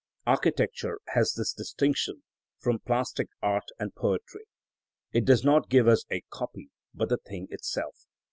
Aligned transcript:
Architecture 0.25 0.97
has 1.09 1.35
this 1.37 1.53
distinction 1.53 2.23
from 2.59 2.79
plastic 2.79 3.27
art 3.43 3.65
and 3.77 3.93
poetry: 3.93 4.45
it 5.13 5.25
does 5.25 5.43
not 5.43 5.69
give 5.69 5.87
us 5.87 6.05
a 6.11 6.23
copy 6.31 6.71
but 6.91 7.09
the 7.09 7.17
thing 7.17 7.45
itself. 7.51 8.07